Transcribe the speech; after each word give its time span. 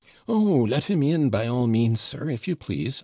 'Oh, 0.27 0.65
let 0.67 0.85
him 0.85 1.03
in, 1.03 1.29
by 1.29 1.45
all 1.45 1.67
means, 1.67 2.01
sir, 2.01 2.27
if 2.27 2.47
you 2.47 2.55
please! 2.55 2.99